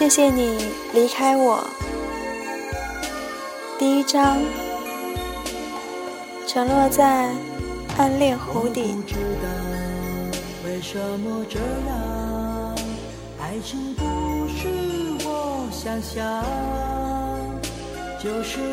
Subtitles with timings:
[0.00, 0.56] 谢谢你
[0.94, 1.62] 离开我。
[3.78, 4.38] 第一章，
[6.46, 7.28] 沉落在
[7.98, 8.94] 暗恋湖底。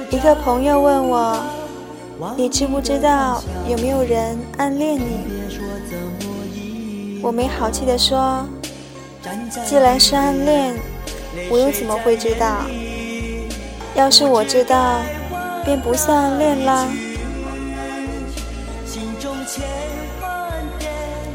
[0.09, 1.38] 一个朋友问我
[2.38, 5.25] ：“你知不知道有没有人暗恋你？”
[7.21, 8.48] 我没好气地说
[9.67, 10.73] ：“既然是暗恋，
[11.50, 12.62] 我又怎么会知道？
[13.96, 15.00] 要是我知道，
[15.66, 16.88] 便不算恋啦。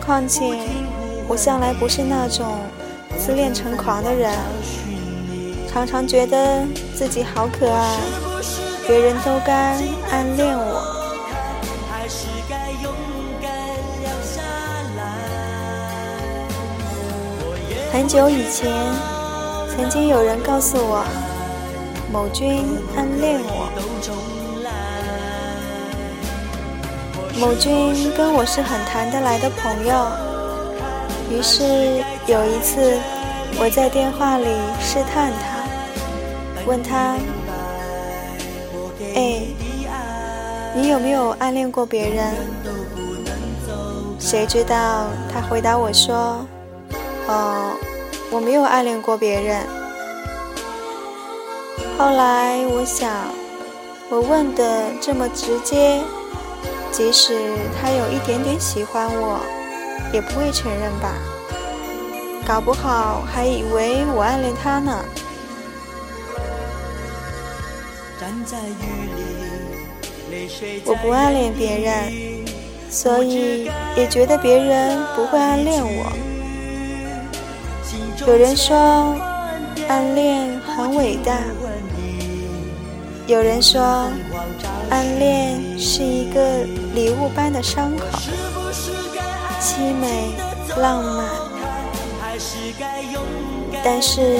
[0.04, 0.40] 况且，
[1.28, 2.46] 我向来不是那种
[3.18, 4.32] 自恋成狂的人。”
[5.72, 7.96] 常常觉得自己好可爱，
[8.86, 9.78] 别人都该
[10.10, 10.82] 暗恋我。
[17.90, 18.70] 很久以前，
[19.74, 21.02] 曾经有人告诉我，
[22.12, 22.64] 某君
[22.96, 23.70] 暗恋我。
[27.40, 30.06] 某君跟我是很谈得来的朋友，
[31.30, 31.64] 于是
[32.26, 32.98] 有一次，
[33.58, 34.46] 我在电话里
[34.78, 35.62] 试探他。
[36.66, 37.16] 问他
[39.16, 39.42] ：“哎，
[40.76, 42.34] 你有没有暗恋过别人？”
[44.20, 46.46] 谁知道他回答我说
[47.26, 47.74] ：“哦，
[48.32, 49.60] 我没有暗恋过别人。”
[51.96, 53.08] 后来我想，
[54.08, 56.00] 我问的这么直接，
[56.90, 57.38] 即使
[57.80, 59.38] 他有一点点喜欢我，
[60.12, 61.14] 也不会承认吧？
[62.44, 65.04] 搞不好还以为我暗恋他呢。
[70.84, 72.12] 我不暗恋别人，
[72.90, 76.12] 所以也觉得别人不会暗恋我。
[78.24, 78.76] 有人说
[79.88, 81.34] 暗恋很伟大，
[83.26, 83.82] 有人说
[84.90, 86.40] 暗恋是一个
[86.94, 88.04] 礼物般的伤口，
[89.60, 90.34] 凄美
[90.76, 91.24] 浪漫。
[93.84, 94.38] 但是，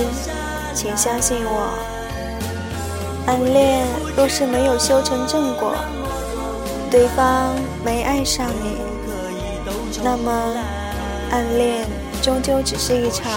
[0.74, 1.74] 请相信我。
[3.26, 3.84] 暗恋
[4.16, 5.74] 若是没有修成正果，
[6.88, 7.52] 对方
[7.84, 8.76] 没爱上你，
[10.04, 10.32] 那么
[11.30, 11.84] 暗恋
[12.20, 13.32] 终究只是一场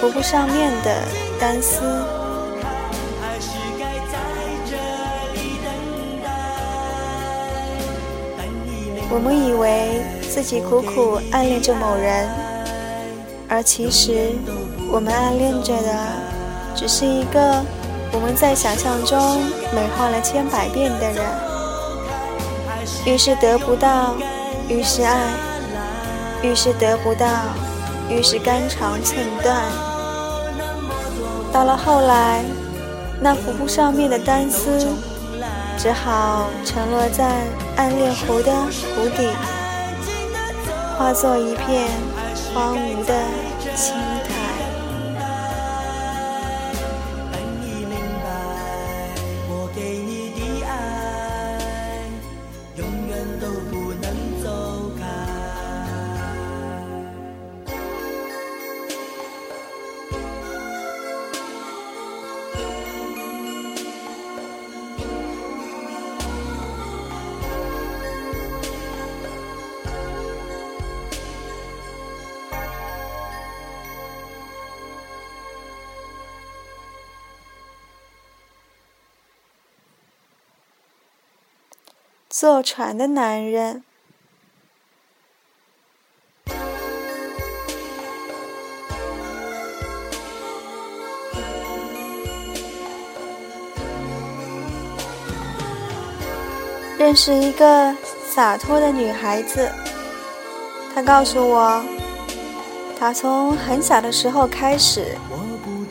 [0.00, 1.02] 浮不上面的
[1.38, 1.80] 单丝。
[9.10, 12.28] 我们以为自己苦苦暗恋着某人，
[13.48, 14.32] 而其实
[14.90, 16.06] 我们暗恋着的
[16.74, 17.64] 只是一个。
[18.12, 19.18] 我们在想象中
[19.74, 21.24] 美化了千百遍的人，
[23.04, 24.14] 于是得不到，
[24.68, 25.18] 于是爱，
[26.40, 27.26] 于是得不到，
[28.10, 29.62] 于是肝肠寸断。
[31.52, 32.44] 到了后来，
[33.20, 34.88] 那浮布上面的单丝，
[35.78, 38.52] 只好沉落在暗恋湖的
[38.94, 39.28] 湖底，
[40.98, 41.88] 化作一片
[42.52, 43.14] 荒芜的
[43.74, 43.94] 青
[44.26, 44.33] 苔。
[82.44, 83.82] 坐船的男人。
[96.98, 97.96] 认识一个
[98.26, 99.72] 洒脱的女孩子，
[100.94, 101.82] 她告诉我，
[103.00, 105.16] 她从很小的时候开始，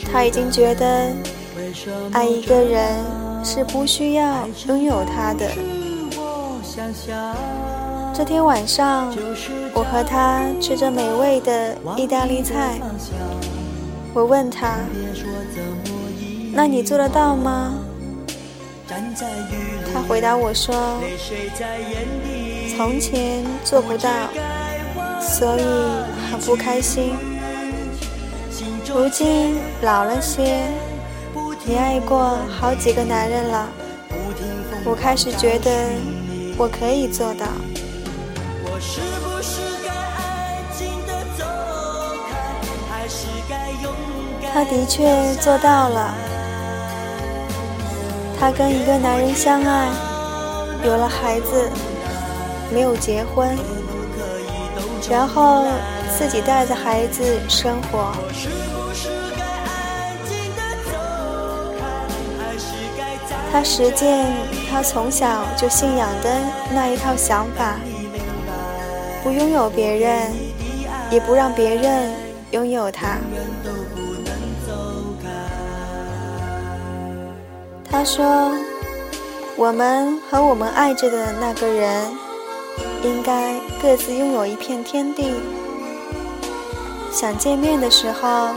[0.06, 1.12] 她已经觉得
[2.12, 3.04] 爱一个人
[3.44, 5.50] 是不需要拥有他的。
[8.16, 9.14] 这天晚上，
[9.76, 12.80] 我和他吃着美味的意大利菜。
[14.12, 14.78] 我问他
[16.52, 17.76] ：“那你做得到吗？”
[19.94, 21.00] 他回答我说
[22.76, 24.10] ：“从前做不到，
[25.22, 25.64] 所以
[26.32, 27.14] 很不开心。
[28.88, 30.64] 如今老了些，
[31.66, 33.70] 你爱过好几个男人了，
[34.86, 35.70] 我开始觉得。”
[36.58, 37.46] 我可以做到。
[44.54, 46.14] 她的确做到了。
[48.40, 49.90] 她跟一个男人相爱，
[50.86, 51.70] 有了孩子，
[52.72, 53.58] 没有结婚，
[55.10, 55.66] 然后
[56.18, 58.14] 自己带着孩子生活。
[63.52, 64.26] 他实践
[64.74, 66.42] 他从小就信仰的
[66.74, 67.76] 那一套想法：
[69.24, 70.32] 不拥有别人，
[71.12, 72.12] 也不让别人
[72.50, 73.18] 拥有他。
[77.88, 78.52] 他说
[79.56, 82.12] ：“我们和我们爱着的那个人，
[83.04, 85.36] 应该各自拥有一片天地。
[87.12, 88.56] 想见面的时候，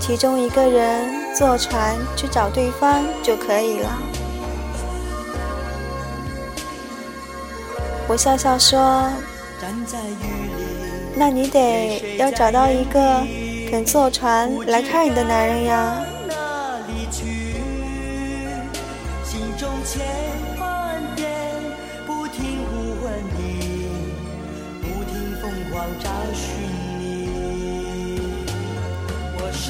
[0.00, 3.96] 其中一个人坐船去找对方就可以了。”
[8.06, 9.08] 我笑笑说
[11.16, 13.22] ：“那你得要找到一个
[13.70, 16.04] 肯坐船来看你的男人呀。”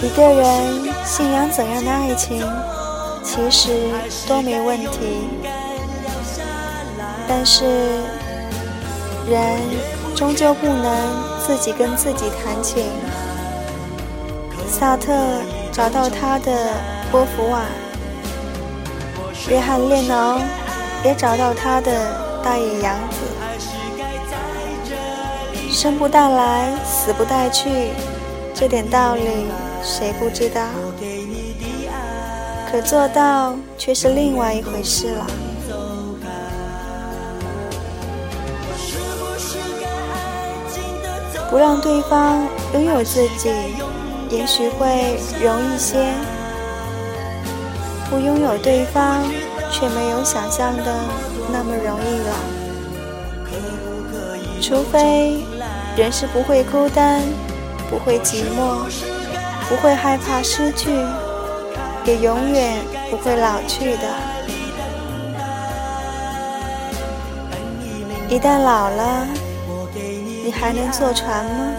[0.03, 0.45] 一个人
[1.07, 2.45] 信仰怎样的爱情，
[3.23, 3.71] 其实
[4.29, 5.29] 都没问题。
[7.27, 8.03] 但是，
[9.29, 9.59] 人
[10.15, 10.91] 终究不能
[11.47, 12.85] 自己跟自己弹琴。
[14.69, 15.13] 萨特
[15.73, 16.53] 找到他的
[17.11, 17.63] 波伏娃，
[19.49, 20.41] 约翰列侬
[21.05, 21.91] 也找到他的
[22.45, 23.17] 大野洋子。
[25.71, 27.91] 生不带来，死不带去，
[28.55, 29.47] 这点道理
[29.83, 30.61] 谁不知道？
[32.71, 35.27] 可做到却是另外一回事了。
[41.55, 43.49] 不让对方拥有自己，
[44.29, 45.99] 也许会容易些；
[48.11, 49.23] 不拥有对方，
[49.71, 50.93] 却没有想象的
[51.53, 52.35] 那么容易了。
[54.61, 55.45] 除非。
[55.97, 57.23] 人是不会孤单，
[57.89, 58.91] 不会寂寞，
[59.69, 60.91] 不会害怕失去，
[62.05, 64.09] 也永远不会老去的。
[68.29, 69.29] 一旦老了，
[70.45, 71.75] 你还能坐船吗？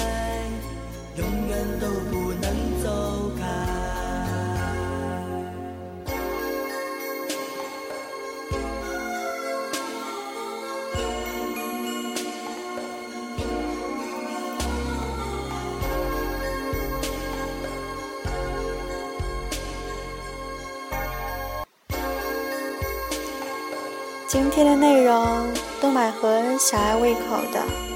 [24.28, 27.20] 今天的内容都蛮合小爱胃口
[27.54, 27.95] 的。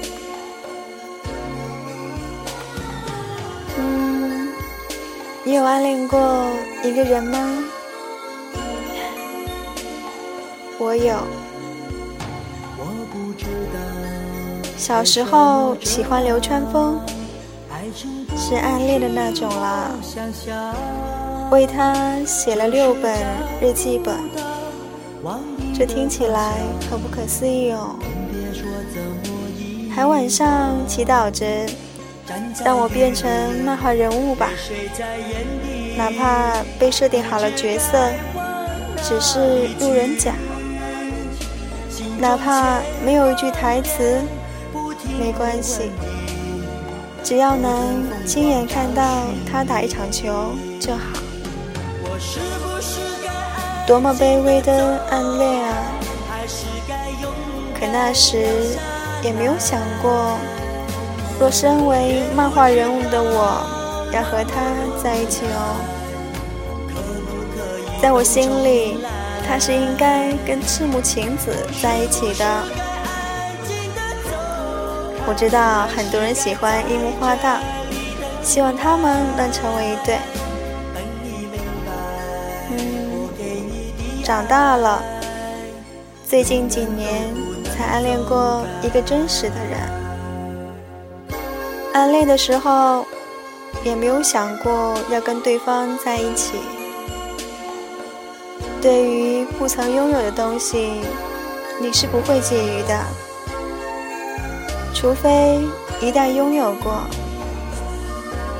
[5.60, 6.18] 有暗恋过
[6.82, 7.38] 一个人吗？
[10.78, 11.14] 我有。
[14.78, 16.98] 小时候喜欢流川枫，
[18.34, 19.90] 是暗恋的那种啦。
[21.50, 23.14] 为他写了六本
[23.60, 24.16] 日记本。
[25.74, 26.54] 这听起来
[26.88, 27.96] 可不可思议哦！
[29.94, 31.44] 还晚上祈祷着，
[32.64, 33.30] 让我变成
[33.64, 34.50] 漫画人物吧，
[35.96, 37.98] 哪怕被设定好了角色，
[39.02, 40.32] 只是路人甲，
[42.18, 44.20] 哪怕没有一句台词，
[45.18, 45.90] 没关系，
[47.24, 51.00] 只要能亲眼看到他打一场球就好。
[53.86, 55.74] 多么卑微的暗恋啊！
[57.78, 58.76] 可那时
[59.22, 60.38] 也没有想过，
[61.40, 63.64] 若身为漫画人物的我，
[64.12, 64.60] 要和他
[65.02, 65.80] 在一起哦。
[68.02, 68.98] 在我心里，
[69.48, 71.50] 他是应该跟赤木晴子
[71.82, 72.44] 在一起的。
[75.26, 77.56] 我知道很多人喜欢樱木花道，
[78.42, 80.18] 希望他们能成为一对。
[84.22, 85.02] 长大了，
[86.28, 87.32] 最近几年
[87.74, 89.99] 才暗恋过一个真实的人。
[91.92, 93.06] 暗恋的时候，
[93.84, 96.54] 也没有想过要跟对方在一起。
[98.80, 101.00] 对于不曾拥有的东西，
[101.80, 103.04] 你是不会觊觎的，
[104.94, 105.60] 除非
[106.00, 107.02] 一旦拥有过，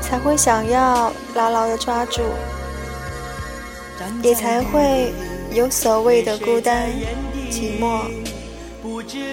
[0.00, 2.22] 才会想要牢牢的抓住，
[4.22, 5.12] 也才会。
[5.52, 6.88] 有所谓的孤单、
[7.50, 8.02] 寂寞，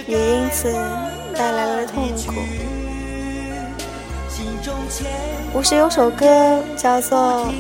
[0.07, 0.73] 也因此
[1.35, 2.76] 带来了痛苦。
[5.53, 7.17] 不是有首歌叫做《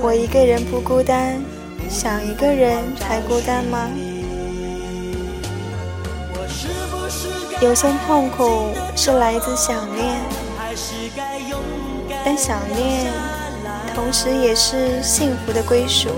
[0.00, 1.42] 我一个人不孤单，
[1.88, 3.88] 想一个人才孤单》吗？
[7.60, 10.14] 有些痛苦是来自想念，
[12.24, 13.10] 但想念
[13.94, 16.08] 同时也是幸福的归属。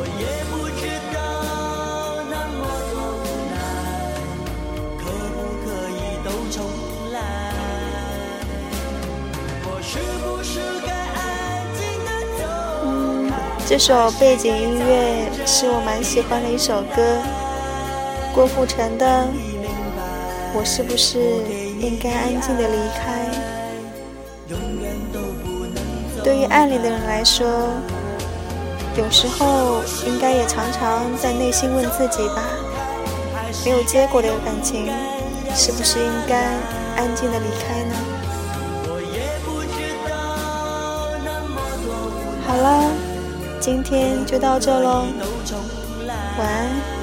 [13.70, 17.22] 这首背景音乐是我蛮喜欢的一首歌，
[18.34, 19.06] 郭富城的
[20.52, 21.20] 《我是不是
[21.78, 23.30] 应该安静的离开》。
[26.24, 27.46] 对于暗恋的人来说，
[28.96, 32.42] 有时候应该也常常在内心问自己吧：
[33.64, 34.90] 没有结果的感情，
[35.54, 36.42] 是不是应该
[36.96, 37.94] 安静的离开呢？
[42.48, 42.99] 好了。
[43.60, 45.04] 今天就到这喽，
[46.38, 47.00] 晚安。